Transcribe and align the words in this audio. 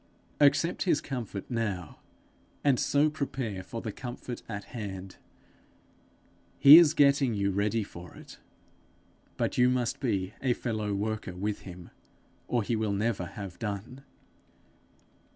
Accept 0.39 0.81
his 0.81 0.99
comfort 0.99 1.45
now, 1.51 1.99
and 2.63 2.79
so 2.79 3.07
prepare 3.07 3.61
for 3.61 3.81
the 3.81 3.91
comfort 3.91 4.41
at 4.49 4.63
hand. 4.73 5.17
He 6.57 6.79
is 6.79 6.95
getting 6.95 7.35
you 7.35 7.51
ready 7.51 7.83
for 7.83 8.15
it, 8.15 8.39
but 9.37 9.59
you 9.59 9.69
must 9.69 9.99
be 9.99 10.33
a 10.41 10.53
fellow 10.53 10.95
worker 10.95 11.35
with 11.35 11.59
him, 11.69 11.91
or 12.47 12.63
he 12.63 12.75
will 12.75 12.93
never 12.93 13.27
have 13.27 13.59
done. 13.59 14.01